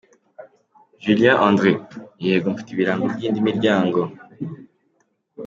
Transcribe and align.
Julien 1.03 1.35
André: 1.47 1.71
Yego, 2.25 2.47
mfite 2.53 2.69
ibirango 2.71 3.05
by’indi 3.13 3.39
miryango. 3.47 3.99